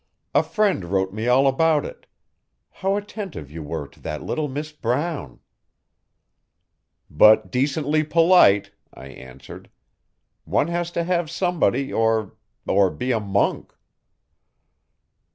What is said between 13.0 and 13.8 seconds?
a monk.